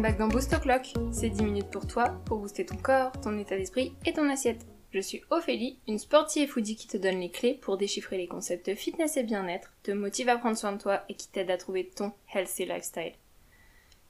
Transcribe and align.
back 0.00 0.18
dans 0.18 0.28
Boost 0.28 0.52
O'Clock. 0.52 0.94
C'est 1.12 1.28
10 1.28 1.42
minutes 1.42 1.70
pour 1.70 1.86
toi, 1.86 2.20
pour 2.24 2.38
booster 2.38 2.66
ton 2.66 2.76
corps, 2.76 3.12
ton 3.20 3.38
état 3.38 3.56
d'esprit 3.56 3.94
et 4.04 4.12
ton 4.12 4.28
assiette. 4.28 4.66
Je 4.92 5.00
suis 5.00 5.22
Ophélie, 5.30 5.78
une 5.86 5.98
sportive 5.98 6.48
foodie 6.48 6.76
qui 6.76 6.88
te 6.88 6.96
donne 6.96 7.20
les 7.20 7.30
clés 7.30 7.54
pour 7.54 7.76
déchiffrer 7.76 8.16
les 8.16 8.26
concepts 8.26 8.68
de 8.68 8.74
fitness 8.74 9.16
et 9.16 9.22
bien-être, 9.22 9.72
te 9.82 9.90
motive 9.90 10.28
à 10.28 10.38
prendre 10.38 10.56
soin 10.56 10.72
de 10.72 10.80
toi 10.80 11.02
et 11.08 11.14
qui 11.14 11.28
t'aide 11.28 11.50
à 11.50 11.58
trouver 11.58 11.90
ton 11.94 12.12
healthy 12.32 12.64
lifestyle. 12.64 13.12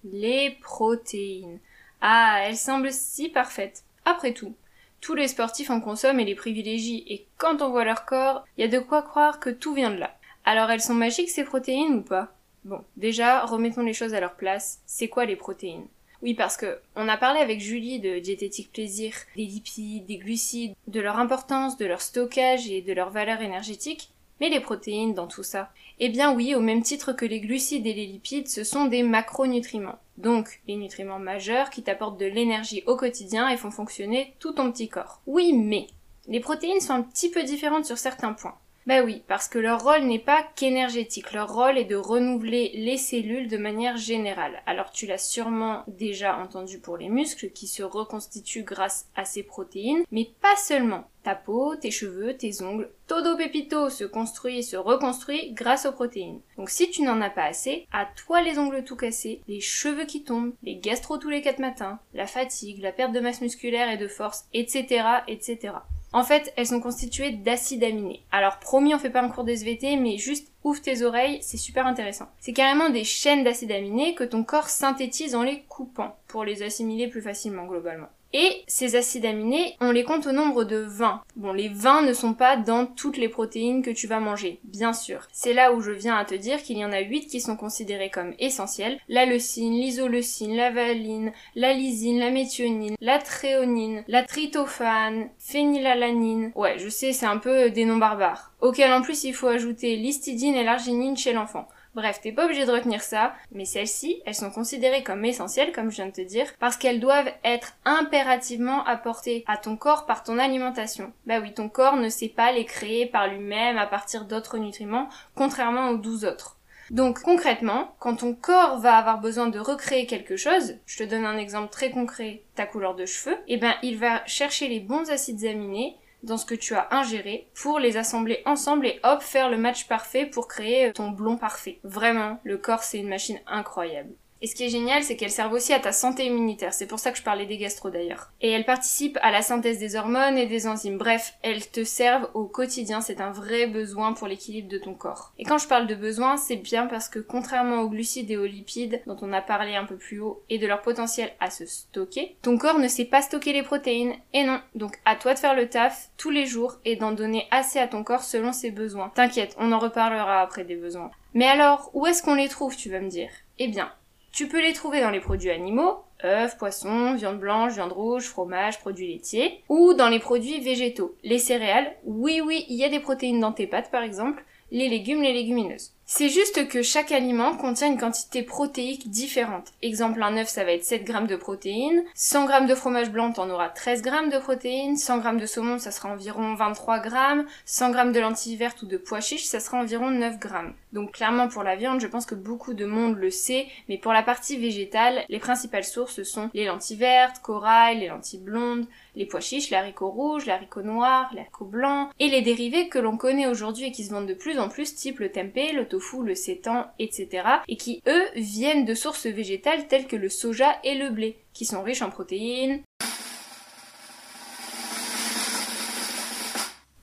Les 0.05 0.57
protéines. 0.63 1.61
Ah, 2.01 2.41
elles 2.43 2.57
semblent 2.57 2.93
si 2.93 3.29
parfaites. 3.29 3.85
Après 4.05 4.33
tout, 4.33 4.55
tous 5.01 5.15
les 5.15 5.29
sportifs 5.29 5.71
en 5.71 5.81
consomment 5.81 6.21
et 6.21 6.25
les 6.25 6.35
privilégient, 6.35 7.05
et 7.09 7.27
quand 7.37 7.63
on 7.63 7.71
voit 7.71 7.85
leur 7.85 8.05
corps, 8.05 8.45
il 8.57 8.63
y 8.63 8.65
a 8.65 8.69
de 8.69 8.79
quoi 8.79 9.03
croire 9.03 9.41
que 9.41 9.51
tout 9.51 9.75
vient 9.75 9.91
de 9.91 9.99
là. 9.99 10.17
Alors 10.45 10.71
elles 10.71 10.83
sont 10.83 10.95
magiques 10.95 11.31
ces 11.31 11.45
protéines 11.45 11.95
ou 11.95 12.03
pas? 12.03 12.35
Bon, 12.65 12.83
déjà, 12.97 13.45
remettons 13.45 13.83
les 13.83 13.93
choses 13.93 14.15
à 14.15 14.21
leur 14.21 14.35
place. 14.35 14.81
C'est 14.87 15.09
quoi 15.09 15.27
les 15.27 15.37
protéines? 15.37 15.87
Oui, 16.23 16.33
parce 16.33 16.57
que 16.57 16.79
on 16.97 17.09
a 17.09 17.19
parlé 17.19 17.41
avec 17.41 17.61
Julie 17.61 18.01
de 18.01 18.19
diététique 18.19 18.73
plaisir, 18.73 19.15
des 19.37 19.45
lipides, 19.45 20.07
des 20.07 20.17
glucides, 20.17 20.75
de 20.87 21.01
leur 21.01 21.19
importance, 21.19 21.77
de 21.77 21.85
leur 21.85 22.01
stockage 22.01 22.71
et 22.71 22.81
de 22.81 22.95
leur 22.95 23.11
valeur 23.11 23.43
énergétique. 23.43 24.11
Mais 24.41 24.49
les 24.49 24.61
protéines 24.61 25.15
dans 25.15 25.27
tout 25.27 25.43
ça? 25.43 25.71
Eh 26.01 26.09
bien 26.09 26.33
oui, 26.33 26.55
au 26.55 26.61
même 26.61 26.83
titre 26.83 27.13
que 27.13 27.27
les 27.27 27.41
glucides 27.41 27.87
et 27.87 27.93
les 27.93 28.07
lipides, 28.07 28.49
ce 28.49 28.65
sont 28.65 28.87
des 28.87 29.03
macronutriments. 29.03 29.99
Donc, 30.17 30.61
les 30.67 30.77
nutriments 30.77 31.19
majeurs 31.19 31.71
qui 31.71 31.83
t'apportent 31.83 32.19
de 32.19 32.27
l'énergie 32.27 32.83
au 32.87 32.97
quotidien 32.97 33.49
et 33.49 33.57
font 33.57 33.71
fonctionner 33.71 34.35
tout 34.39 34.53
ton 34.53 34.73
petit 34.73 34.89
corps. 34.89 35.21
Oui, 35.27 35.53
mais 35.53 35.87
les 36.27 36.41
protéines 36.41 36.81
sont 36.81 36.95
un 36.95 37.03
petit 37.03 37.31
peu 37.31 37.43
différentes 37.45 37.85
sur 37.85 37.99
certains 37.99 38.33
points. 38.33 38.57
Bah 38.87 39.03
oui, 39.03 39.23
parce 39.29 39.49
que 39.49 39.59
leur 39.59 39.83
rôle 39.83 40.03
n'est 40.03 40.19
pas 40.19 40.47
qu'énergétique, 40.57 41.33
leur 41.33 41.51
rôle 41.51 41.79
est 41.79 41.87
de 41.87 41.97
renouveler 41.97 42.71
les 42.75 42.99
cellules 42.99 43.49
de 43.49 43.57
manière 43.57 43.97
générale. 43.97 44.63
Alors 44.67 44.91
tu 44.91 45.07
l'as 45.07 45.17
sûrement 45.17 45.85
déjà 45.89 46.37
entendu 46.37 46.79
pour 46.81 46.99
les 46.99 47.09
muscles 47.09 47.49
qui 47.51 47.67
se 47.67 47.83
reconstituent 47.83 48.63
grâce 48.63 49.07
à 49.17 49.25
ces 49.25 49.43
protéines, 49.43 50.05
mais 50.11 50.29
pas 50.43 50.57
seulement. 50.57 51.05
Ta 51.23 51.35
peau, 51.35 51.75
tes 51.77 51.91
cheveux, 51.91 52.37
tes 52.37 52.63
ongles, 52.63 52.91
todo 53.07 53.39
pepito 53.39 53.89
se 53.89 54.05
construit 54.05 54.59
et 54.59 54.63
se 54.63 54.77
reconstruit 54.77 55.53
grâce 55.53 55.87
aux 55.87 55.93
protéines. 55.93 56.43
Donc 56.59 56.69
si 56.69 56.91
tu 56.91 57.01
n'en 57.01 57.23
as 57.23 57.31
pas 57.31 57.45
assez, 57.45 57.87
à 57.91 58.07
toi 58.27 58.43
les 58.43 58.59
ongles 58.59 58.85
tout 58.85 58.97
cassés, 58.97 59.41
les 59.49 59.63
cheveux 59.63 60.05
qui 60.05 60.25
tombent, 60.25 60.53
les 60.63 60.77
gastro 60.77 61.17
tous 61.17 61.31
les 61.31 61.41
quatre 61.41 61.59
matins, 61.59 62.01
la 62.13 62.27
fatigue, 62.27 62.83
la 62.83 62.93
perte 62.93 63.13
de 63.13 63.21
masse 63.21 63.41
musculaire 63.41 63.91
et 63.91 63.97
de 63.97 64.09
force, 64.09 64.45
etc., 64.53 65.07
etc. 65.27 65.73
En 66.15 66.23
fait, 66.23 66.53
elles 66.57 66.69
sont 66.69 66.81
constituées 66.81 67.33
d'acides 67.33 67.83
aminés. 67.83 68.23
Alors 68.31 68.61
promis, 68.61 68.95
on 68.95 69.01
fait 69.01 69.11
pas 69.11 69.21
un 69.21 69.29
cours 69.29 69.43
de 69.43 69.51
SVT, 69.51 69.97
mais 69.97 70.17
juste 70.17 70.53
ouvre 70.63 70.81
tes 70.81 71.03
oreilles, 71.03 71.41
c'est 71.43 71.57
super 71.57 71.89
intéressant. 71.89 72.29
C'est 72.39 72.53
carrément 72.53 72.89
des 72.89 73.03
chaînes 73.03 73.43
d'acides 73.43 73.73
aminés 73.73 74.15
que 74.15 74.23
ton 74.23 74.45
corps 74.45 74.69
synthétise 74.69 75.35
en 75.35 75.43
les 75.43 75.63
coupant, 75.63 76.17
pour 76.29 76.45
les 76.45 76.63
assimiler 76.63 77.09
plus 77.09 77.21
facilement 77.21 77.67
globalement. 77.67 78.07
Et 78.37 78.65
ces 78.67 78.97
acides 78.97 79.27
aminés, 79.27 79.77
on 79.81 79.93
les 79.93 80.03
compte 80.03 80.27
au 80.27 80.33
nombre 80.33 80.65
de 80.65 80.79
20. 80.79 81.23
Bon, 81.37 81.53
les 81.53 81.69
20 81.69 82.03
ne 82.03 82.13
sont 82.13 82.35
pas 82.35 82.57
dans 82.57 82.85
toutes 82.85 83.17
les 83.17 83.29
protéines 83.29 83.81
que 83.81 83.93
tu 83.93 84.09
vas 84.09 84.19
manger, 84.19 84.59
bien 84.65 84.93
sûr. 84.93 85.29
C'est 85.33 85.53
là 85.53 85.73
où 85.73 85.81
je 85.81 85.93
viens 85.93 86.17
à 86.17 86.25
te 86.25 86.35
dire 86.35 86.61
qu'il 86.61 86.77
y 86.77 86.85
en 86.85 86.91
a 86.91 86.99
8 86.99 87.29
qui 87.29 87.41
sont 87.41 87.55
considérées 87.55 88.11
comme 88.11 88.35
essentielles. 88.41 88.99
La 89.09 89.25
leucine, 89.25 89.75
l'isoleucine, 89.75 90.57
la 90.57 90.73
valine, 90.73 91.31
la 91.55 91.75
lysine, 91.75 92.19
la 92.19 92.33
méthionine, 92.33 92.97
la 93.01 93.21
tréonine, 93.21 94.03
la 94.09 94.25
tryptophane, 94.25 95.29
phénylalanine. 95.39 96.51
Ouais, 96.57 96.77
je 96.81 96.89
sais, 96.89 97.13
c'est 97.13 97.27
un 97.27 97.39
peu 97.39 97.71
des 97.71 97.85
noms 97.85 97.99
barbares. 97.99 98.53
Auquel 98.61 98.93
en 98.93 99.03
plus 99.03 99.23
il 99.23 99.35
faut 99.35 99.47
ajouter 99.47 99.95
l'histidine 99.95 100.57
et 100.57 100.65
l'arginine 100.65 101.17
chez 101.17 101.35
l'enfant. 101.35 101.69
Bref, 101.95 102.21
t'es 102.21 102.33
pas 102.33 102.47
obligé 102.47 102.67
de 102.67 102.73
retenir 102.73 103.03
ça, 103.03 103.35
mais 103.53 103.65
celles-ci, 103.65 104.21
elles 104.27 104.35
sont 104.35 104.51
considérées 104.51 105.05
comme 105.05 105.25
essentielles, 105.25 105.73
comme 105.73 105.91
je 105.91 105.97
viens 105.97 106.07
de 106.07 106.13
te 106.13 106.21
dire, 106.21 106.53
parce 106.59 106.77
qu'elles 106.77 106.99
doivent 106.99 107.33
être 107.45 107.75
impérativement 107.85 108.85
apportées 108.85 109.45
à 109.47 109.57
ton 109.57 109.77
corps 109.77 110.05
par 110.05 110.25
ton 110.25 110.39
alimentation. 110.39 111.13
Bah 111.27 111.39
oui, 111.41 111.55
ton 111.55 111.69
corps 111.69 111.97
ne 111.97 112.09
sait 112.09 112.29
pas 112.29 112.51
les 112.51 112.65
créer 112.65 113.07
par 113.07 113.29
lui-même 113.29 113.79
à 113.79 113.87
partir 113.87 114.25
d'autres 114.25 114.59
nutriments, 114.59 115.09
contrairement 115.37 115.91
aux 115.91 115.97
douze 115.97 116.25
autres. 116.25 116.59
Donc 116.91 117.23
concrètement, 117.23 117.95
quand 117.99 118.17
ton 118.17 118.35
corps 118.35 118.79
va 118.79 118.97
avoir 118.97 119.21
besoin 119.21 119.47
de 119.47 119.59
recréer 119.59 120.07
quelque 120.07 120.37
chose, 120.37 120.75
je 120.87 120.99
te 120.99 121.09
donne 121.09 121.25
un 121.25 121.39
exemple 121.39 121.73
très 121.73 121.91
concret, 121.91 122.43
ta 122.57 122.67
couleur 122.67 122.95
de 122.95 123.07
cheveux, 123.07 123.39
eh 123.49 123.57
ben 123.57 123.75
il 123.83 123.99
va 123.99 124.25
chercher 124.27 124.69
les 124.69 124.81
bons 124.81 125.11
acides 125.11 125.45
aminés 125.45 125.97
dans 126.25 126.37
ce 126.37 126.47
que 126.47 126.55
tu 126.55 126.75
as 126.75 126.89
ingéré 126.91 127.49
pour 127.55 127.79
les 127.79 127.97
assembler 127.97 128.43
ensemble 128.47 128.87
et 128.87 129.01
hop 129.05 129.23
faire 129.23 129.51
le 129.51 129.57
match 129.57 129.87
parfait 129.87 130.27
pour 130.27 130.49
créer 130.49 130.93
ton 130.93 131.11
blond 131.11 131.37
parfait. 131.37 131.81
Vraiment, 131.85 132.41
le 132.45 132.59
corps 132.59 132.83
c'est 132.83 132.99
une 132.99 133.09
machine 133.09 133.41
incroyable. 133.47 134.15
Et 134.45 134.47
ce 134.47 134.55
qui 134.55 134.65
est 134.65 134.69
génial, 134.69 135.03
c'est 135.03 135.17
qu'elles 135.17 135.31
servent 135.31 135.55
aussi 135.55 135.73
à 135.73 135.81
ta 135.81 135.91
santé 135.91 136.27
immunitaire. 136.27 136.75
C'est 136.75 136.87
pour 136.87 136.99
ça 136.99 137.11
que 137.11 137.17
je 137.17 137.23
parlais 137.23 137.47
des 137.47 137.57
gastro 137.57 137.89
d'ailleurs. 137.89 138.31
Et 138.43 138.51
elles 138.51 138.67
participent 138.67 139.19
à 139.23 139.31
la 139.31 139.41
synthèse 139.41 139.79
des 139.79 139.97
hormones 139.97 140.37
et 140.37 140.45
des 140.45 140.67
enzymes. 140.67 140.99
Bref, 140.99 141.33
elles 141.41 141.71
te 141.71 141.83
servent 141.83 142.29
au 142.35 142.45
quotidien. 142.45 143.01
C'est 143.01 143.23
un 143.23 143.31
vrai 143.31 143.67
besoin 143.67 144.13
pour 144.13 144.29
l'équilibre 144.29 144.69
de 144.69 144.77
ton 144.77 144.93
corps. 144.93 145.33
Et 145.39 145.45
quand 145.45 145.57
je 145.57 145.67
parle 145.67 145.87
de 145.87 145.95
besoin, 145.95 146.37
c'est 146.37 146.57
bien 146.57 146.87
parce 146.87 147.09
que 147.09 147.21
contrairement 147.21 147.81
aux 147.81 147.89
glucides 147.89 148.31
et 148.31 148.37
aux 148.37 148.45
lipides 148.45 149.01
dont 149.07 149.17
on 149.23 149.33
a 149.33 149.41
parlé 149.41 149.77
un 149.77 149.87
peu 149.87 149.97
plus 149.97 150.21
haut 150.21 150.43
et 150.51 150.59
de 150.59 150.67
leur 150.67 150.83
potentiel 150.83 151.33
à 151.41 151.49
se 151.49 151.65
stocker, 151.65 152.37
ton 152.43 152.59
corps 152.59 152.79
ne 152.79 152.89
sait 152.89 153.07
pas 153.07 153.23
stocker 153.23 153.55
les 153.55 153.63
protéines. 153.63 154.13
Et 154.35 154.45
non. 154.45 154.61
Donc 154.75 155.01
à 155.07 155.17
toi 155.17 155.33
de 155.33 155.39
faire 155.39 155.55
le 155.55 155.71
taf 155.71 156.11
tous 156.19 156.29
les 156.29 156.45
jours 156.45 156.75
et 156.85 156.97
d'en 156.97 157.13
donner 157.13 157.49
assez 157.51 157.79
à 157.79 157.89
ton 157.89 158.05
corps 158.05 158.25
selon 158.25 158.53
ses 158.53 158.73
besoins. 158.73 159.11
T'inquiète, 159.15 159.57
on 159.59 159.73
en 159.73 159.79
reparlera 159.79 160.43
après 160.43 160.65
des 160.65 160.77
besoins. 160.77 161.11
Mais 161.33 161.47
alors, 161.47 161.91
où 161.95 162.07
est-ce 162.07 162.23
qu'on 162.23 162.35
les 162.35 162.49
trouve, 162.49 162.77
tu 162.77 162.91
vas 162.91 163.01
me 163.01 163.09
dire? 163.09 163.31
Eh 163.59 163.69
bien, 163.69 163.91
tu 164.35 164.49
peux 164.49 164.61
les 164.61 164.73
trouver 164.73 165.01
dans 165.01 165.11
les 165.11 165.21
produits 165.21 165.51
animaux, 165.51 166.03
œufs, 166.25 166.59
poissons, 166.59 167.15
viande 167.15 167.39
blanche, 167.39 167.75
viande 167.75 167.93
rouge, 167.93 168.25
fromage, 168.25 168.81
produits 168.81 169.13
laitiers, 169.13 169.63
ou 169.69 169.95
dans 169.95 170.09
les 170.09 170.19
produits 170.19 170.61
végétaux, 170.61 171.15
les 171.23 171.39
céréales. 171.39 171.95
Oui, 172.05 172.41
oui, 172.45 172.65
il 172.69 172.75
y 172.75 172.85
a 172.85 172.89
des 172.89 172.99
protéines 172.99 173.41
dans 173.41 173.53
tes 173.53 173.69
pâtes 173.69 173.93
par 173.93 174.03
exemple, 174.03 174.45
les 174.73 174.89
légumes, 174.89 175.23
les 175.23 175.33
légumineuses. 175.33 175.94
C'est 176.07 176.29
juste 176.29 176.69
que 176.69 176.83
chaque 176.83 177.13
aliment 177.13 177.57
contient 177.57 177.89
une 177.89 177.99
quantité 177.99 178.43
protéique 178.43 179.09
différente. 179.09 179.73
Exemple, 179.81 180.23
un 180.23 180.37
œuf, 180.37 180.49
ça 180.49 180.63
va 180.63 180.73
être 180.73 180.85
7 180.85 181.03
grammes 181.03 181.27
de 181.27 181.37
protéines. 181.37 182.03
100 182.15 182.45
grammes 182.45 182.67
de 182.67 182.75
fromage 182.75 183.11
blanc, 183.11 183.33
t'en 183.33 183.49
auras 183.49 183.71
13 183.71 184.03
grammes 184.03 184.29
de 184.29 184.39
protéines. 184.39 184.99
100 184.99 185.19
grammes 185.19 185.41
de 185.41 185.47
saumon, 185.47 185.79
ça 185.79 185.91
sera 185.91 186.11
environ 186.11 186.55
23 186.55 186.99
grammes. 186.99 187.47
100 187.65 187.91
grammes 187.91 188.13
de 188.13 188.21
lentilles 188.21 188.57
vertes 188.57 188.83
ou 188.83 188.87
de 188.87 188.99
pois 188.99 189.23
chiches, 189.23 189.47
ça 189.47 189.61
sera 189.61 189.79
environ 189.79 190.11
9 190.11 190.39
grammes. 190.39 190.75
Donc 190.93 191.13
clairement 191.13 191.49
pour 191.49 191.63
la 191.63 191.75
viande, 191.75 192.01
je 192.01 192.07
pense 192.07 192.27
que 192.27 192.35
beaucoup 192.35 192.75
de 192.75 192.85
monde 192.85 193.17
le 193.17 193.31
sait, 193.31 193.67
mais 193.89 193.97
pour 193.97 194.13
la 194.13 194.23
partie 194.23 194.59
végétale, 194.59 195.25
les 195.31 195.39
principales 195.39 195.85
sources 195.85 196.23
sont 196.23 196.51
les 196.53 196.67
lentilles 196.67 196.99
vertes, 196.99 197.41
corail, 197.43 197.99
les 197.99 198.09
lentilles 198.09 198.41
blondes, 198.41 198.87
les 199.17 199.27
pois 199.27 199.41
chiches, 199.41 199.71
l'haricot 199.71 200.11
rouge, 200.11 200.47
l'haricot 200.47 200.83
noir, 200.83 201.31
l'haricot 201.35 201.65
blanc, 201.65 202.11
et 202.19 202.29
les 202.29 202.43
dérivés 202.43 202.89
que 202.89 202.99
l'on 202.99 203.17
connaît 203.17 203.47
aujourd'hui 203.47 203.87
et 203.87 203.93
qui 203.93 204.05
se 204.05 204.11
vendent 204.11 204.27
de 204.27 204.35
plus 204.35 204.59
en 204.59 204.69
plus, 204.69 204.95
type 204.95 205.21
le 205.21 205.31
tempeh, 205.31 205.73
le 205.73 205.87
tofu, 205.87 206.23
le 206.25 206.35
sétan, 206.35 206.87
etc. 206.99 207.47
et 207.69 207.77
qui, 207.77 208.03
eux, 208.07 208.25
viennent 208.37 208.85
de 208.85 208.95
sources 208.95 209.27
végétales 209.27 209.87
telles 209.89 210.07
que 210.07 210.17
le 210.17 210.29
soja 210.29 210.79
et 210.85 210.95
le 210.95 211.11
blé, 211.11 211.39
qui 211.53 211.65
sont 211.65 211.83
riches 211.83 212.03
en 212.03 212.11
protéines 212.11 212.83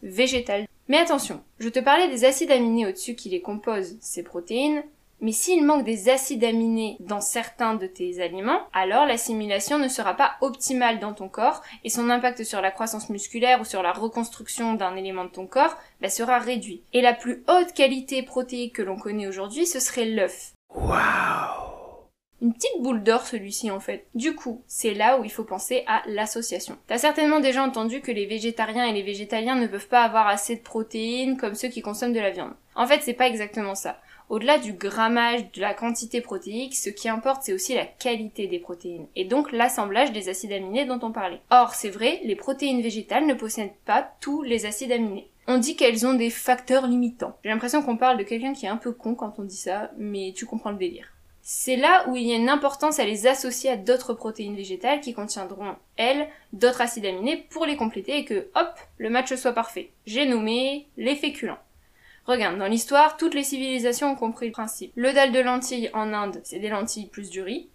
végétales. 0.04 0.68
Mais 0.88 0.98
attention, 0.98 1.42
je 1.60 1.70
te 1.70 1.80
parlais 1.80 2.10
des 2.10 2.26
acides 2.26 2.52
aminés 2.52 2.88
au-dessus 2.88 3.16
qui 3.16 3.30
les 3.30 3.42
composent, 3.42 3.98
ces 4.02 4.24
protéines, 4.24 4.84
mais 5.22 5.32
s'il 5.32 5.64
manque 5.64 5.86
des 5.86 6.10
acides 6.10 6.44
aminés 6.44 6.98
dans 7.00 7.22
certains 7.22 7.76
de 7.76 7.88
tes 7.88 8.22
aliments, 8.22 8.68
alors 8.74 9.06
l'assimilation 9.06 9.78
ne 9.78 9.88
sera 9.88 10.16
pas 10.16 10.34
optimale 10.42 11.00
dans 11.00 11.14
ton 11.14 11.30
corps 11.30 11.62
et 11.84 11.90
son 11.90 12.10
impact 12.10 12.44
sur 12.44 12.60
la 12.60 12.72
croissance 12.72 13.10
musculaire 13.10 13.62
ou 13.62 13.66
sur 13.66 13.84
la 13.84 13.94
reconstruction 13.94 14.74
d'un 14.74 14.96
élément 14.96 15.26
de 15.26 15.30
ton 15.30 15.46
corps 15.46 15.78
bah, 16.02 16.10
sera 16.10 16.40
réduit. 16.40 16.84
Et 16.94 17.02
la 17.02 17.14
plus 17.14 17.44
haute 17.48 17.74
qualité 17.74 18.24
protéique 18.24 18.76
que 18.76 18.82
l'on 18.82 18.98
connaît 18.98 19.28
aujourd'hui, 19.28 19.68
ce 19.68 19.80
serait 19.80 20.06
l'œuf. 20.06 20.54
Waouh 20.74 21.62
une 22.42 22.54
petite 22.54 22.82
boule 22.82 23.04
d'or 23.04 23.26
celui-ci 23.26 23.70
en 23.70 23.80
fait. 23.80 24.08
Du 24.16 24.34
coup, 24.34 24.64
c'est 24.66 24.96
là 24.96 25.20
où 25.20 25.24
il 25.24 25.32
faut 25.32 25.44
penser 25.44 25.84
à 25.88 26.02
l'association. 26.08 26.76
T'as 26.88 26.98
certainement 26.98 27.40
déjà 27.40 27.64
entendu 27.64 28.02
que 28.02 28.12
les 28.12 28.26
végétariens 28.26 28.86
et 28.86 28.94
les 28.94 29.04
végétaliens 29.04 29.56
ne 29.56 29.68
peuvent 29.68 29.88
pas 29.88 30.02
avoir 30.02 30.28
assez 30.28 30.56
de 30.56 30.62
protéines 30.62 31.38
comme 31.38 31.54
ceux 31.54 31.68
qui 31.68 31.84
consomment 31.84 32.14
de 32.14 32.20
la 32.20 32.32
viande. 32.32 32.54
En 32.74 32.88
fait, 32.88 33.02
c'est 33.04 33.14
pas 33.14 33.28
exactement 33.28 33.76
ça. 33.76 34.02
Au-delà 34.32 34.60
du 34.60 34.72
grammage, 34.72 35.52
de 35.52 35.60
la 35.60 35.74
quantité 35.74 36.22
protéique, 36.22 36.78
ce 36.78 36.90
qui 36.90 37.10
importe 37.10 37.44
c'est 37.44 37.52
aussi 37.52 37.76
la 37.76 37.84
qualité 37.84 38.48
des 38.48 38.60
protéines, 38.60 39.08
et 39.18 39.26
donc 39.26 39.52
l'assemblage 39.52 40.14
des 40.14 40.30
acides 40.30 40.54
aminés 40.54 40.86
dont 40.86 41.02
on 41.02 41.12
parlait. 41.12 41.42
Or, 41.50 41.76
c'est 41.76 41.90
vrai, 41.90 42.22
les 42.24 42.38
protéines 42.38 42.82
végétales 42.82 43.26
ne 43.26 43.34
possèdent 43.34 43.76
pas 43.86 44.10
tous 44.22 44.42
les 44.42 44.66
acides 44.66 44.94
aminés. 44.94 45.28
On 45.48 45.58
dit 45.58 45.76
qu'elles 45.76 46.08
ont 46.08 46.14
des 46.14 46.30
facteurs 46.30 46.88
limitants. 46.88 47.36
J'ai 47.44 47.50
l'impression 47.50 47.82
qu'on 47.82 47.98
parle 47.98 48.18
de 48.18 48.24
quelqu'un 48.24 48.54
qui 48.54 48.66
est 48.66 48.70
un 48.70 48.78
peu 48.78 48.94
con 48.94 49.16
quand 49.16 49.38
on 49.38 49.44
dit 49.44 49.58
ça, 49.58 49.92
mais 49.98 50.32
tu 50.34 50.46
comprends 50.46 50.72
le 50.72 50.78
délire. 50.78 51.12
C'est 51.42 51.76
là 51.76 52.08
où 52.08 52.16
il 52.16 52.26
y 52.26 52.32
a 52.32 52.38
une 52.38 52.48
importance 52.48 53.00
à 53.00 53.06
les 53.06 53.28
associer 53.28 53.72
à 53.72 53.76
d'autres 53.76 54.14
protéines 54.14 54.56
végétales 54.56 55.02
qui 55.02 55.14
contiendront, 55.14 55.76
elles, 55.98 56.30
d'autres 56.54 56.80
acides 56.80 57.06
aminés 57.06 57.46
pour 57.50 57.66
les 57.66 57.76
compléter 57.76 58.20
et 58.20 58.24
que, 58.24 58.48
hop, 58.56 58.80
le 58.98 59.10
match 59.10 59.36
soit 59.36 59.52
parfait. 59.52 59.90
J'ai 60.06 60.26
nommé 60.26 60.88
les 60.96 61.18
féculents. 61.18 61.60
Regarde, 62.26 62.58
dans 62.58 62.68
l'histoire, 62.68 63.18
toutes 63.18 63.34
les 63.34 63.44
civilisations 63.44 64.12
ont 64.12 64.16
compris 64.16 64.48
le 64.48 64.52
principe. 64.52 64.92
Le 64.96 65.12
dalle 65.12 65.32
de 65.32 65.40
lentilles 65.40 65.90
en 65.94 66.14
Inde, 66.14 66.42
c'est 66.44 66.60
des 66.60 66.70
lentilles 66.70 67.08
plus 67.08 67.30
du 67.30 67.42
riz. 67.42 67.70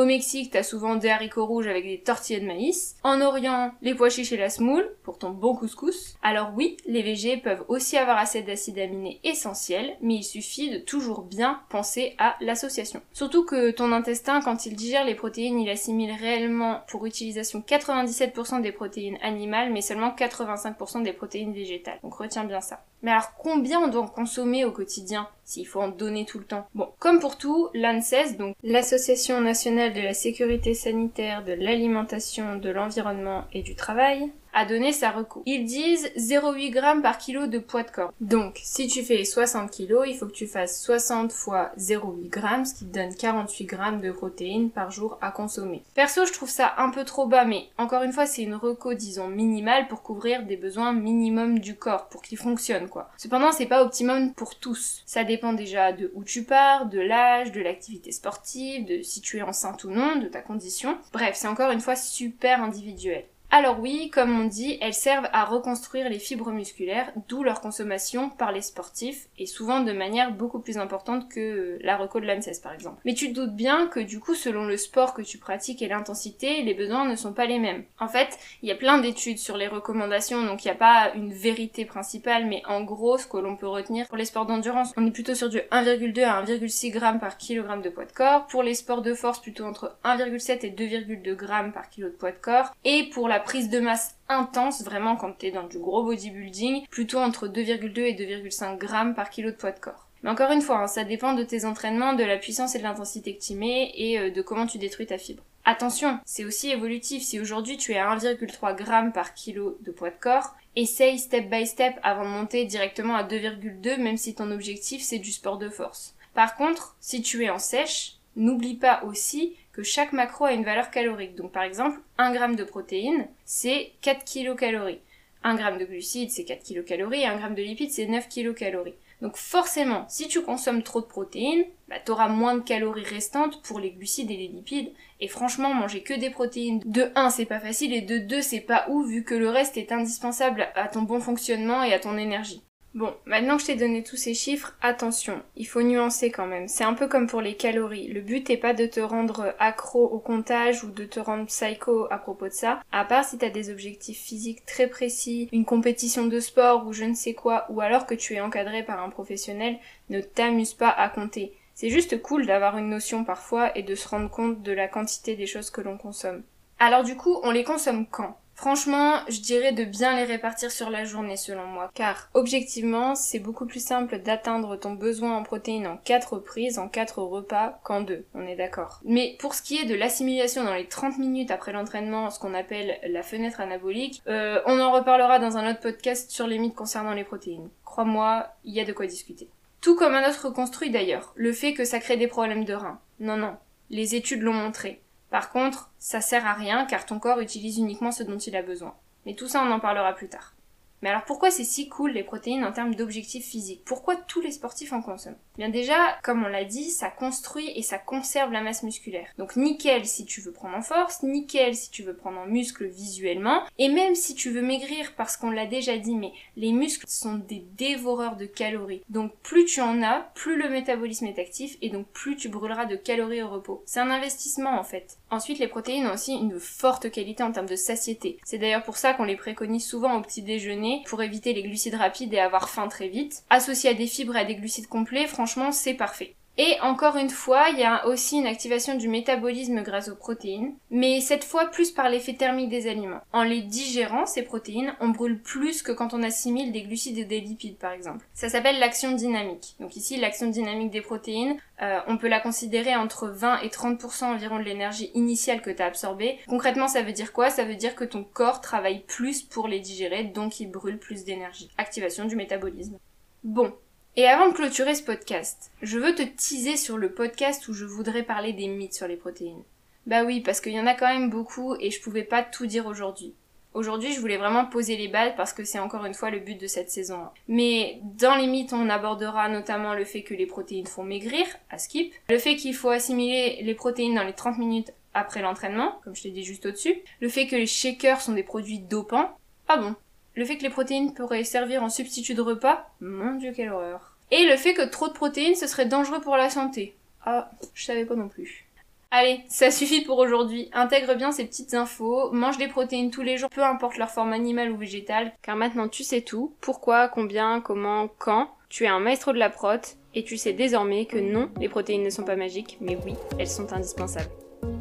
Au 0.00 0.06
Mexique, 0.06 0.52
t'as 0.52 0.62
souvent 0.62 0.96
des 0.96 1.10
haricots 1.10 1.44
rouges 1.44 1.66
avec 1.66 1.84
des 1.84 2.00
tortillas 2.00 2.40
de 2.40 2.46
maïs. 2.46 2.96
En 3.02 3.20
Orient, 3.20 3.72
les 3.82 3.94
pois 3.94 4.08
chiches 4.08 4.32
et 4.32 4.38
la 4.38 4.48
semoule, 4.48 4.90
pour 5.02 5.18
ton 5.18 5.28
bon 5.28 5.54
couscous. 5.54 6.16
Alors 6.22 6.52
oui, 6.56 6.78
les 6.86 7.02
végés 7.02 7.36
peuvent 7.36 7.66
aussi 7.68 7.98
avoir 7.98 8.16
assez 8.16 8.40
d'acides 8.40 8.78
aminés 8.78 9.20
essentiels, 9.24 9.98
mais 10.00 10.14
il 10.14 10.22
suffit 10.22 10.70
de 10.70 10.78
toujours 10.78 11.20
bien 11.20 11.60
penser 11.68 12.14
à 12.16 12.36
l'association. 12.40 13.02
Surtout 13.12 13.44
que 13.44 13.72
ton 13.72 13.92
intestin, 13.92 14.40
quand 14.40 14.64
il 14.64 14.74
digère 14.74 15.04
les 15.04 15.14
protéines, 15.14 15.60
il 15.60 15.68
assimile 15.68 16.12
réellement 16.18 16.80
pour 16.88 17.04
utilisation 17.04 17.60
97% 17.60 18.62
des 18.62 18.72
protéines 18.72 19.18
animales, 19.20 19.70
mais 19.70 19.82
seulement 19.82 20.14
85% 20.16 21.02
des 21.02 21.12
protéines 21.12 21.52
végétales. 21.52 21.98
Donc 22.02 22.14
retiens 22.14 22.44
bien 22.44 22.62
ça. 22.62 22.82
Mais 23.02 23.10
alors 23.10 23.34
combien 23.38 23.80
on 23.80 23.88
doit 23.88 24.08
consommer 24.08 24.64
au 24.64 24.72
quotidien? 24.72 25.28
S'il 25.50 25.66
faut 25.66 25.80
en 25.80 25.88
donner 25.88 26.24
tout 26.24 26.38
le 26.38 26.44
temps. 26.44 26.68
Bon, 26.74 26.88
comme 27.00 27.18
pour 27.18 27.36
tout, 27.36 27.68
l'ANSES, 27.74 28.36
donc 28.38 28.54
l'Association 28.62 29.40
nationale 29.40 29.92
de 29.92 30.00
la 30.00 30.14
sécurité 30.14 30.74
sanitaire, 30.74 31.44
de 31.44 31.52
l'alimentation, 31.52 32.56
de 32.56 32.70
l'environnement 32.70 33.44
et 33.52 33.62
du 33.62 33.74
travail, 33.74 34.30
a 34.52 34.64
donné 34.64 34.92
sa 34.92 35.10
recours. 35.10 35.42
Ils 35.46 35.64
disent 35.64 36.10
0,8 36.16 36.72
g 36.72 37.02
par 37.02 37.18
kilo 37.18 37.46
de 37.46 37.58
poids 37.58 37.82
de 37.82 37.90
corps. 37.90 38.12
Donc, 38.20 38.60
si 38.62 38.86
tu 38.88 39.02
fais 39.02 39.24
60 39.24 39.70
kg, 39.70 40.04
il 40.06 40.16
faut 40.16 40.26
que 40.26 40.32
tu 40.32 40.46
fasses 40.46 40.82
60 40.82 41.32
fois 41.32 41.70
0,8 41.78 42.34
g, 42.34 42.64
ce 42.64 42.74
qui 42.74 42.84
te 42.86 42.94
donne 42.94 43.14
48 43.14 43.70
g 43.70 43.76
de 44.02 44.12
protéines 44.12 44.70
par 44.70 44.90
jour 44.90 45.18
à 45.20 45.30
consommer. 45.30 45.82
Perso, 45.94 46.24
je 46.26 46.32
trouve 46.32 46.50
ça 46.50 46.74
un 46.78 46.90
peu 46.90 47.04
trop 47.04 47.26
bas, 47.26 47.44
mais 47.44 47.68
encore 47.78 48.02
une 48.02 48.12
fois, 48.12 48.26
c'est 48.26 48.42
une 48.42 48.54
reco, 48.54 48.94
disons, 48.94 49.28
minimale 49.28 49.88
pour 49.88 50.02
couvrir 50.02 50.44
des 50.44 50.56
besoins 50.56 50.92
minimums 50.92 51.58
du 51.58 51.76
corps, 51.76 52.08
pour 52.08 52.22
qu'il 52.22 52.38
fonctionne, 52.38 52.88
quoi. 52.88 53.10
Cependant, 53.16 53.52
c'est 53.52 53.66
pas 53.66 53.82
optimum 53.82 54.32
pour 54.34 54.56
tous. 54.56 55.02
Ça 55.06 55.24
dépend 55.24 55.52
déjà 55.52 55.92
de 55.92 56.10
où 56.14 56.24
tu 56.24 56.44
pars, 56.44 56.86
de 56.86 57.00
l'âge, 57.00 57.52
de 57.52 57.60
l'activité 57.60 58.12
sportive, 58.12 58.86
de 58.86 59.02
si 59.02 59.20
tu 59.20 59.38
es 59.38 59.42
enceinte 59.42 59.84
ou 59.84 59.90
non, 59.90 60.16
de 60.16 60.28
ta 60.28 60.40
condition. 60.40 60.98
Bref, 61.12 61.36
c'est 61.36 61.48
encore 61.48 61.70
une 61.70 61.80
fois 61.80 61.96
super 61.96 62.62
individuel. 62.62 63.24
Alors 63.52 63.80
oui, 63.80 64.10
comme 64.10 64.40
on 64.40 64.44
dit, 64.44 64.78
elles 64.80 64.94
servent 64.94 65.28
à 65.32 65.44
reconstruire 65.44 66.08
les 66.08 66.20
fibres 66.20 66.52
musculaires, 66.52 67.10
d'où 67.28 67.42
leur 67.42 67.60
consommation 67.60 68.30
par 68.30 68.52
les 68.52 68.62
sportifs, 68.62 69.26
et 69.38 69.46
souvent 69.46 69.80
de 69.80 69.90
manière 69.90 70.30
beaucoup 70.30 70.60
plus 70.60 70.78
importante 70.78 71.28
que 71.28 71.76
la 71.82 71.96
reco 71.96 72.20
de 72.20 72.26
l'ANSES 72.26 72.60
par 72.62 72.72
exemple. 72.72 73.00
Mais 73.04 73.14
tu 73.14 73.30
te 73.30 73.34
doutes 73.34 73.56
bien 73.56 73.88
que 73.88 73.98
du 73.98 74.20
coup, 74.20 74.36
selon 74.36 74.66
le 74.66 74.76
sport 74.76 75.14
que 75.14 75.22
tu 75.22 75.38
pratiques 75.38 75.82
et 75.82 75.88
l'intensité, 75.88 76.62
les 76.62 76.74
besoins 76.74 77.08
ne 77.08 77.16
sont 77.16 77.32
pas 77.32 77.46
les 77.46 77.58
mêmes. 77.58 77.82
En 77.98 78.06
fait, 78.06 78.38
il 78.62 78.68
y 78.68 78.72
a 78.72 78.76
plein 78.76 78.98
d'études 78.98 79.38
sur 79.38 79.56
les 79.56 79.66
recommandations, 79.66 80.46
donc 80.46 80.64
il 80.64 80.68
n'y 80.68 80.72
a 80.72 80.76
pas 80.76 81.10
une 81.16 81.32
vérité 81.32 81.84
principale, 81.84 82.46
mais 82.46 82.62
en 82.68 82.82
gros, 82.82 83.18
ce 83.18 83.26
que 83.26 83.38
l'on 83.38 83.56
peut 83.56 83.66
retenir 83.66 84.06
pour 84.06 84.16
les 84.16 84.26
sports 84.26 84.46
d'endurance, 84.46 84.92
on 84.96 85.04
est 85.04 85.10
plutôt 85.10 85.34
sur 85.34 85.48
du 85.48 85.58
1,2 85.58 86.22
à 86.22 86.44
1,6 86.44 86.92
g 86.92 87.00
par 87.20 87.36
kilogramme 87.36 87.82
de 87.82 87.90
poids 87.90 88.04
de 88.04 88.12
corps. 88.12 88.46
Pour 88.46 88.62
les 88.62 88.74
sports 88.74 89.02
de 89.02 89.12
force, 89.12 89.40
plutôt 89.40 89.64
entre 89.64 89.96
1,7 90.04 90.64
et 90.64 90.70
2,2 90.70 91.24
g 91.24 91.72
par 91.74 91.90
kilo 91.90 92.10
de 92.10 92.14
poids 92.14 92.30
de 92.30 92.38
corps. 92.38 92.72
Et 92.84 93.10
pour 93.10 93.26
la 93.26 93.39
prise 93.40 93.68
de 93.70 93.80
masse 93.80 94.16
intense, 94.28 94.82
vraiment 94.82 95.16
quand 95.16 95.32
t'es 95.32 95.50
dans 95.50 95.66
du 95.66 95.78
gros 95.78 96.04
bodybuilding, 96.04 96.86
plutôt 96.88 97.18
entre 97.18 97.48
2,2 97.48 98.00
et 98.00 98.14
2,5 98.14 98.78
grammes 98.78 99.14
par 99.14 99.30
kilo 99.30 99.50
de 99.50 99.56
poids 99.56 99.72
de 99.72 99.80
corps. 99.80 100.06
Mais 100.22 100.30
encore 100.30 100.52
une 100.52 100.62
fois, 100.62 100.78
hein, 100.78 100.86
ça 100.86 101.04
dépend 101.04 101.32
de 101.32 101.44
tes 101.44 101.64
entraînements, 101.64 102.12
de 102.12 102.24
la 102.24 102.36
puissance 102.36 102.74
et 102.74 102.78
de 102.78 102.84
l'intensité 102.84 103.36
que 103.36 103.42
tu 103.42 103.54
mets 103.54 103.92
et 103.94 104.18
euh, 104.18 104.30
de 104.30 104.42
comment 104.42 104.66
tu 104.66 104.78
détruis 104.78 105.06
ta 105.06 105.18
fibre. 105.18 105.42
Attention, 105.64 106.18
c'est 106.24 106.44
aussi 106.44 106.70
évolutif. 106.70 107.22
Si 107.22 107.40
aujourd'hui 107.40 107.76
tu 107.76 107.92
es 107.92 107.98
à 107.98 108.14
1,3 108.14 108.78
g 108.78 109.12
par 109.12 109.34
kilo 109.34 109.78
de 109.82 109.90
poids 109.90 110.10
de 110.10 110.16
corps, 110.20 110.54
essaye 110.76 111.18
step 111.18 111.50
by 111.50 111.66
step 111.66 111.94
avant 112.02 112.24
de 112.24 112.30
monter 112.30 112.64
directement 112.64 113.14
à 113.14 113.24
2,2 113.24 113.96
même 113.98 114.16
si 114.16 114.34
ton 114.34 114.50
objectif 114.50 115.02
c'est 115.02 115.18
du 115.18 115.32
sport 115.32 115.58
de 115.58 115.68
force. 115.68 116.14
Par 116.34 116.56
contre, 116.56 116.96
si 117.00 117.22
tu 117.22 117.44
es 117.44 117.50
en 117.50 117.58
sèche, 117.58 118.19
n'oublie 118.40 118.74
pas 118.74 119.04
aussi 119.04 119.54
que 119.72 119.82
chaque 119.82 120.12
macro 120.12 120.46
a 120.46 120.52
une 120.52 120.64
valeur 120.64 120.90
calorique. 120.90 121.36
Donc 121.36 121.52
par 121.52 121.62
exemple, 121.62 122.00
1 122.18 122.32
g 122.32 122.56
de 122.56 122.64
protéines, 122.64 123.28
c'est 123.44 123.92
4 124.02 124.24
kcal. 124.24 124.98
1 125.42 125.56
g 125.56 125.78
de 125.78 125.84
glucides, 125.84 126.30
c'est 126.30 126.44
4 126.44 126.62
kcal, 126.62 127.14
et 127.14 127.24
1 127.24 127.38
g 127.38 127.54
de 127.54 127.62
lipides, 127.62 127.90
c'est 127.90 128.06
9 128.06 128.28
kcal. 128.28 128.92
Donc 129.22 129.36
forcément, 129.36 130.06
si 130.08 130.28
tu 130.28 130.40
consommes 130.40 130.82
trop 130.82 131.00
de 131.00 131.06
protéines, 131.06 131.64
bah, 131.88 131.96
tu 132.04 132.10
auras 132.10 132.28
moins 132.28 132.54
de 132.54 132.60
calories 132.60 133.04
restantes 133.04 133.62
pour 133.62 133.78
les 133.78 133.90
glucides 133.90 134.30
et 134.30 134.36
les 134.36 134.48
lipides. 134.48 134.92
Et 135.20 135.28
franchement, 135.28 135.74
manger 135.74 136.02
que 136.02 136.14
des 136.14 136.30
protéines, 136.30 136.80
de 136.86 137.10
1 137.14 137.30
c'est 137.30 137.44
pas 137.44 137.60
facile 137.60 137.92
et 137.92 138.00
de 138.00 138.18
2 138.18 138.40
c'est 138.40 138.60
pas 138.60 138.86
ouf 138.88 139.06
vu 139.06 139.22
que 139.22 139.34
le 139.34 139.50
reste 139.50 139.76
est 139.76 139.92
indispensable 139.92 140.68
à 140.74 140.88
ton 140.88 141.02
bon 141.02 141.20
fonctionnement 141.20 141.82
et 141.82 141.92
à 141.92 141.98
ton 141.98 142.16
énergie. 142.16 142.62
Bon, 142.92 143.14
maintenant 143.24 143.54
que 143.54 143.62
je 143.62 143.66
t'ai 143.66 143.76
donné 143.76 144.02
tous 144.02 144.16
ces 144.16 144.34
chiffres, 144.34 144.76
attention, 144.82 145.40
il 145.54 145.64
faut 145.64 145.80
nuancer 145.80 146.32
quand 146.32 146.46
même. 146.46 146.66
C'est 146.66 146.82
un 146.82 146.94
peu 146.94 147.06
comme 147.06 147.28
pour 147.28 147.40
les 147.40 147.54
calories. 147.54 148.08
Le 148.08 148.20
but 148.20 148.50
est 148.50 148.56
pas 148.56 148.74
de 148.74 148.84
te 148.84 148.98
rendre 148.98 149.54
accro 149.60 150.04
au 150.04 150.18
comptage 150.18 150.82
ou 150.82 150.90
de 150.90 151.04
te 151.04 151.20
rendre 151.20 151.46
psycho 151.46 152.08
à 152.10 152.18
propos 152.18 152.48
de 152.48 152.52
ça. 152.52 152.82
À 152.90 153.04
part 153.04 153.24
si 153.24 153.38
t'as 153.38 153.48
des 153.48 153.70
objectifs 153.70 154.18
physiques 154.18 154.66
très 154.66 154.88
précis, 154.88 155.48
une 155.52 155.64
compétition 155.64 156.26
de 156.26 156.40
sport 156.40 156.84
ou 156.88 156.92
je 156.92 157.04
ne 157.04 157.14
sais 157.14 157.34
quoi, 157.34 157.66
ou 157.70 157.80
alors 157.80 158.06
que 158.06 158.14
tu 158.14 158.34
es 158.34 158.40
encadré 158.40 158.82
par 158.82 159.00
un 159.00 159.08
professionnel, 159.08 159.78
ne 160.08 160.20
t'amuse 160.20 160.74
pas 160.74 160.90
à 160.90 161.08
compter. 161.08 161.54
C'est 161.76 161.90
juste 161.90 162.20
cool 162.20 162.44
d'avoir 162.44 162.76
une 162.76 162.90
notion 162.90 163.22
parfois 163.22 163.76
et 163.78 163.84
de 163.84 163.94
se 163.94 164.08
rendre 164.08 164.30
compte 164.30 164.62
de 164.62 164.72
la 164.72 164.88
quantité 164.88 165.36
des 165.36 165.46
choses 165.46 165.70
que 165.70 165.80
l'on 165.80 165.96
consomme. 165.96 166.42
Alors 166.80 167.04
du 167.04 167.16
coup, 167.16 167.38
on 167.44 167.52
les 167.52 167.62
consomme 167.62 168.04
quand? 168.06 168.39
Franchement, 168.60 169.20
je 169.26 169.40
dirais 169.40 169.72
de 169.72 169.84
bien 169.84 170.14
les 170.14 170.24
répartir 170.24 170.70
sur 170.70 170.90
la 170.90 171.06
journée 171.06 171.38
selon 171.38 171.64
moi, 171.64 171.90
car 171.94 172.28
objectivement, 172.34 173.14
c'est 173.14 173.38
beaucoup 173.38 173.64
plus 173.64 173.82
simple 173.82 174.18
d'atteindre 174.18 174.76
ton 174.76 174.92
besoin 174.92 175.34
en 175.34 175.42
protéines 175.42 175.86
en 175.86 175.96
4 175.96 176.34
reprises, 176.34 176.78
en 176.78 176.86
4 176.86 177.22
repas, 177.22 177.80
qu'en 177.84 178.02
2, 178.02 178.26
on 178.34 178.46
est 178.46 178.56
d'accord. 178.56 179.00
Mais 179.06 179.34
pour 179.40 179.54
ce 179.54 179.62
qui 179.62 179.78
est 179.78 179.86
de 179.86 179.94
l'assimilation 179.94 180.62
dans 180.62 180.74
les 180.74 180.86
30 180.86 181.16
minutes 181.16 181.50
après 181.50 181.72
l'entraînement, 181.72 182.28
ce 182.28 182.38
qu'on 182.38 182.52
appelle 182.52 182.98
la 183.08 183.22
fenêtre 183.22 183.62
anabolique, 183.62 184.20
euh, 184.26 184.60
on 184.66 184.78
en 184.78 184.92
reparlera 184.92 185.38
dans 185.38 185.56
un 185.56 185.70
autre 185.70 185.80
podcast 185.80 186.30
sur 186.30 186.46
les 186.46 186.58
mythes 186.58 186.74
concernant 186.74 187.14
les 187.14 187.24
protéines. 187.24 187.70
Crois-moi, 187.86 188.46
il 188.64 188.74
y 188.74 188.80
a 188.80 188.84
de 188.84 188.92
quoi 188.92 189.06
discuter. 189.06 189.48
Tout 189.80 189.96
comme 189.96 190.14
un 190.14 190.28
autre 190.28 190.48
reconstruit 190.48 190.90
d'ailleurs, 190.90 191.32
le 191.34 191.54
fait 191.54 191.72
que 191.72 191.86
ça 191.86 191.98
crée 191.98 192.18
des 192.18 192.28
problèmes 192.28 192.66
de 192.66 192.74
reins. 192.74 193.00
Non, 193.20 193.38
non, 193.38 193.56
les 193.88 194.16
études 194.16 194.42
l'ont 194.42 194.52
montré. 194.52 195.00
Par 195.30 195.50
contre, 195.50 195.90
ça 195.98 196.20
sert 196.20 196.46
à 196.46 196.54
rien 196.54 196.86
car 196.86 197.06
ton 197.06 197.18
corps 197.18 197.40
utilise 197.40 197.78
uniquement 197.78 198.12
ce 198.12 198.22
dont 198.22 198.38
il 198.38 198.56
a 198.56 198.62
besoin. 198.62 198.94
Mais 199.26 199.34
tout 199.34 199.48
ça, 199.48 199.62
on 199.64 199.70
en 199.70 199.80
parlera 199.80 200.12
plus 200.12 200.28
tard. 200.28 200.54
Mais 201.02 201.08
alors 201.08 201.24
pourquoi 201.24 201.50
c'est 201.50 201.64
si 201.64 201.88
cool 201.88 202.10
les 202.12 202.22
protéines 202.22 202.64
en 202.64 202.72
termes 202.72 202.94
d'objectifs 202.94 203.46
physiques? 203.46 203.82
Pourquoi 203.86 204.16
tous 204.16 204.42
les 204.42 204.52
sportifs 204.52 204.92
en 204.92 205.00
consomment? 205.00 205.38
Bien 205.56 205.70
déjà, 205.70 206.18
comme 206.22 206.44
on 206.44 206.48
l'a 206.48 206.64
dit, 206.64 206.90
ça 206.90 207.08
construit 207.08 207.70
et 207.74 207.82
ça 207.82 207.98
conserve 207.98 208.52
la 208.52 208.60
masse 208.60 208.82
musculaire. 208.82 209.28
Donc 209.38 209.56
nickel 209.56 210.04
si 210.04 210.26
tu 210.26 210.42
veux 210.42 210.52
prendre 210.52 210.76
en 210.76 210.82
force, 210.82 211.22
nickel 211.22 211.74
si 211.74 211.90
tu 211.90 212.02
veux 212.02 212.14
prendre 212.14 212.38
en 212.38 212.46
muscle 212.46 212.86
visuellement, 212.86 213.62
et 213.78 213.88
même 213.88 214.14
si 214.14 214.34
tu 214.34 214.50
veux 214.50 214.62
maigrir 214.62 215.14
parce 215.16 215.36
qu'on 215.38 215.50
l'a 215.50 215.66
déjà 215.66 215.96
dit, 215.96 216.14
mais 216.14 216.32
les 216.56 216.72
muscles 216.72 217.06
sont 217.08 217.36
des 217.36 217.64
dévoreurs 217.78 218.36
de 218.36 218.46
calories. 218.46 219.02
Donc 219.08 219.32
plus 219.42 219.64
tu 219.64 219.80
en 219.80 220.02
as, 220.02 220.30
plus 220.34 220.56
le 220.56 220.68
métabolisme 220.68 221.26
est 221.26 221.38
actif 221.38 221.78
et 221.80 221.88
donc 221.88 222.08
plus 222.08 222.36
tu 222.36 222.50
brûleras 222.50 222.84
de 222.84 222.96
calories 222.96 223.42
au 223.42 223.48
repos. 223.48 223.82
C'est 223.86 224.00
un 224.00 224.10
investissement 224.10 224.78
en 224.78 224.84
fait. 224.84 225.16
Ensuite, 225.30 225.58
les 225.58 225.68
protéines 225.68 226.06
ont 226.06 226.14
aussi 226.14 226.34
une 226.34 226.58
forte 226.58 227.10
qualité 227.10 227.42
en 227.42 227.52
termes 227.52 227.68
de 227.68 227.76
satiété. 227.76 228.38
C'est 228.44 228.58
d'ailleurs 228.58 228.82
pour 228.82 228.96
ça 228.96 229.14
qu'on 229.14 229.24
les 229.24 229.36
préconise 229.36 229.86
souvent 229.86 230.16
au 230.16 230.22
petit 230.22 230.42
déjeuner 230.42 231.02
pour 231.06 231.22
éviter 231.22 231.52
les 231.52 231.62
glucides 231.62 231.94
rapides 231.94 232.34
et 232.34 232.40
avoir 232.40 232.68
faim 232.68 232.88
très 232.88 233.08
vite. 233.08 233.44
Associé 233.50 233.90
à 233.90 233.94
des 233.94 234.06
fibres 234.06 234.36
et 234.36 234.40
à 234.40 234.44
des 234.44 234.56
glucides 234.56 234.88
complets, 234.88 235.26
franchement, 235.26 235.70
c'est 235.72 235.94
parfait. 235.94 236.34
Et 236.62 236.78
encore 236.82 237.16
une 237.16 237.30
fois, 237.30 237.70
il 237.70 237.78
y 237.78 237.84
a 237.84 238.06
aussi 238.06 238.36
une 238.36 238.46
activation 238.46 238.94
du 238.94 239.08
métabolisme 239.08 239.82
grâce 239.82 240.10
aux 240.10 240.14
protéines, 240.14 240.74
mais 240.90 241.22
cette 241.22 241.42
fois 241.42 241.68
plus 241.68 241.90
par 241.90 242.10
l'effet 242.10 242.34
thermique 242.34 242.68
des 242.68 242.86
aliments. 242.86 243.22
En 243.32 243.44
les 243.44 243.62
digérant, 243.62 244.26
ces 244.26 244.42
protéines, 244.42 244.94
on 245.00 245.08
brûle 245.08 245.40
plus 245.40 245.80
que 245.80 245.90
quand 245.90 246.12
on 246.12 246.22
assimile 246.22 246.70
des 246.70 246.82
glucides 246.82 247.16
et 247.16 247.24
des 247.24 247.40
lipides 247.40 247.78
par 247.78 247.92
exemple. 247.92 248.26
Ça 248.34 248.50
s'appelle 248.50 248.78
l'action 248.78 249.12
dynamique. 249.12 249.74
Donc 249.80 249.96
ici, 249.96 250.18
l'action 250.18 250.50
dynamique 250.50 250.90
des 250.90 251.00
protéines, 251.00 251.56
euh, 251.80 252.00
on 252.08 252.18
peut 252.18 252.28
la 252.28 252.40
considérer 252.40 252.94
entre 252.94 253.28
20 253.28 253.60
et 253.60 253.68
30% 253.68 254.24
environ 254.24 254.58
de 254.58 254.64
l'énergie 254.64 255.10
initiale 255.14 255.62
que 255.62 255.70
tu 255.70 255.80
as 255.80 255.86
absorbée. 255.86 256.40
Concrètement, 256.46 256.88
ça 256.88 257.00
veut 257.00 257.12
dire 257.12 257.32
quoi? 257.32 257.48
Ça 257.48 257.64
veut 257.64 257.76
dire 257.76 257.94
que 257.94 258.04
ton 258.04 258.22
corps 258.22 258.60
travaille 258.60 259.00
plus 259.06 259.40
pour 259.42 259.66
les 259.66 259.80
digérer, 259.80 260.24
donc 260.24 260.60
il 260.60 260.70
brûle 260.70 260.98
plus 260.98 261.24
d'énergie. 261.24 261.70
Activation 261.78 262.26
du 262.26 262.36
métabolisme. 262.36 262.98
Bon, 263.44 263.72
et 264.20 264.28
avant 264.28 264.48
de 264.48 264.52
clôturer 264.52 264.94
ce 264.94 265.02
podcast, 265.02 265.70
je 265.80 265.98
veux 265.98 266.14
te 266.14 266.20
teaser 266.20 266.76
sur 266.76 266.98
le 266.98 267.10
podcast 267.10 267.66
où 267.68 267.72
je 267.72 267.86
voudrais 267.86 268.22
parler 268.22 268.52
des 268.52 268.68
mythes 268.68 268.92
sur 268.92 269.08
les 269.08 269.16
protéines. 269.16 269.62
Bah 270.04 270.24
oui, 270.24 270.42
parce 270.42 270.60
qu'il 270.60 270.74
y 270.74 270.80
en 270.80 270.86
a 270.86 270.92
quand 270.92 271.06
même 271.06 271.30
beaucoup 271.30 271.74
et 271.80 271.90
je 271.90 272.02
pouvais 272.02 272.22
pas 272.22 272.42
tout 272.42 272.66
dire 272.66 272.84
aujourd'hui. 272.84 273.32
Aujourd'hui, 273.72 274.12
je 274.12 274.20
voulais 274.20 274.36
vraiment 274.36 274.66
poser 274.66 274.98
les 274.98 275.08
balles 275.08 275.34
parce 275.36 275.54
que 275.54 275.64
c'est 275.64 275.78
encore 275.78 276.04
une 276.04 276.12
fois 276.12 276.28
le 276.28 276.38
but 276.38 276.60
de 276.60 276.66
cette 276.66 276.90
saison. 276.90 277.28
Mais 277.48 277.98
dans 278.18 278.34
les 278.34 278.46
mythes, 278.46 278.74
on 278.74 278.90
abordera 278.90 279.48
notamment 279.48 279.94
le 279.94 280.04
fait 280.04 280.22
que 280.22 280.34
les 280.34 280.44
protéines 280.44 280.86
font 280.86 281.02
maigrir, 281.02 281.46
à 281.70 281.78
skip, 281.78 282.12
le 282.28 282.38
fait 282.38 282.56
qu'il 282.56 282.74
faut 282.74 282.90
assimiler 282.90 283.60
les 283.62 283.74
protéines 283.74 284.16
dans 284.16 284.24
les 284.24 284.34
30 284.34 284.58
minutes 284.58 284.92
après 285.14 285.40
l'entraînement, 285.40 285.98
comme 286.04 286.14
je 286.14 286.24
t'ai 286.24 286.30
dit 286.30 286.44
juste 286.44 286.66
au-dessus, 286.66 287.00
le 287.22 287.30
fait 287.30 287.46
que 287.46 287.56
les 287.56 287.66
shakers 287.66 288.20
sont 288.20 288.34
des 288.34 288.42
produits 288.42 288.80
dopants. 288.80 289.30
Ah 289.66 289.78
bon, 289.78 289.94
le 290.34 290.44
fait 290.44 290.58
que 290.58 290.62
les 290.62 290.68
protéines 290.68 291.14
pourraient 291.14 291.42
servir 291.42 291.82
en 291.82 291.88
substitut 291.88 292.34
de 292.34 292.42
repas, 292.42 292.90
mon 293.00 293.36
dieu 293.36 293.52
quelle 293.56 293.70
horreur. 293.70 294.09
Et 294.30 294.44
le 294.44 294.56
fait 294.56 294.74
que 294.74 294.88
trop 294.88 295.08
de 295.08 295.12
protéines 295.12 295.54
ce 295.54 295.66
serait 295.66 295.86
dangereux 295.86 296.20
pour 296.20 296.36
la 296.36 296.50
santé. 296.50 296.94
Ah, 297.24 297.50
je 297.74 297.84
savais 297.84 298.04
pas 298.04 298.14
non 298.14 298.28
plus. 298.28 298.66
Allez, 299.12 299.40
ça 299.48 299.72
suffit 299.72 300.02
pour 300.02 300.18
aujourd'hui. 300.18 300.70
Intègre 300.72 301.16
bien 301.16 301.32
ces 301.32 301.44
petites 301.44 301.74
infos, 301.74 302.30
mange 302.30 302.58
des 302.58 302.68
protéines 302.68 303.10
tous 303.10 303.22
les 303.22 303.38
jours, 303.38 303.50
peu 303.50 303.64
importe 303.64 303.98
leur 303.98 304.10
forme 304.10 304.32
animale 304.32 304.70
ou 304.70 304.76
végétale, 304.76 305.32
car 305.42 305.56
maintenant 305.56 305.88
tu 305.88 306.04
sais 306.04 306.20
tout, 306.20 306.54
pourquoi, 306.60 307.08
combien, 307.08 307.60
comment, 307.60 308.08
quand. 308.18 308.50
Tu 308.68 308.84
es 308.84 308.88
un 308.88 309.00
maestro 309.00 309.32
de 309.32 309.38
la 309.38 309.50
prot, 309.50 309.96
et 310.14 310.22
tu 310.22 310.36
sais 310.36 310.52
désormais 310.52 311.06
que 311.06 311.18
non, 311.18 311.50
les 311.58 311.68
protéines 311.68 312.04
ne 312.04 312.10
sont 312.10 312.22
pas 312.22 312.36
magiques, 312.36 312.78
mais 312.80 312.96
oui, 313.04 313.14
elles 313.36 313.48
sont 313.48 313.72
indispensables. 313.72 314.30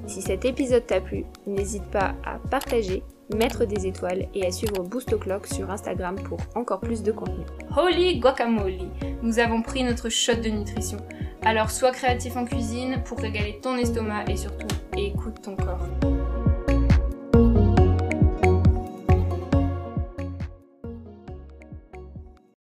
Si 0.06 0.22
cet 0.22 0.46
épisode 0.46 0.86
t'a 0.86 1.02
plu, 1.02 1.26
n'hésite 1.48 1.90
pas 1.90 2.14
à 2.24 2.38
partager, 2.52 3.02
mettre 3.36 3.66
des 3.66 3.88
étoiles 3.88 4.28
et 4.34 4.46
à 4.46 4.52
suivre 4.52 4.84
Boost 4.84 5.14
O'Clock 5.14 5.48
sur 5.48 5.70
Instagram 5.70 6.16
pour 6.16 6.40
encore 6.56 6.80
plus 6.80 7.04
de 7.04 7.12
contenu. 7.12 7.46
Holy 7.78 8.20
guacamole 8.20 8.78
Nous 9.22 9.40
avons 9.40 9.62
pris 9.62 9.84
notre 9.84 10.10
shot 10.10 10.36
de 10.36 10.50
nutrition. 10.50 10.98
Alors 11.42 11.72
sois 11.72 11.92
créatif 11.92 12.36
en 12.36 12.46
cuisine 12.46 13.02
pour 13.06 13.20
régaler 13.20 13.60
ton 13.62 13.78
estomac 13.78 14.26
et 14.28 14.36
surtout 14.36 14.68
écoute 14.98 15.42
ton 15.42 15.56
corps. 15.56 15.88